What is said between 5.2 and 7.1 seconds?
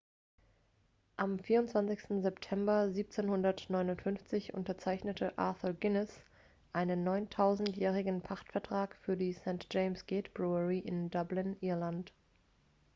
arthur guinness einen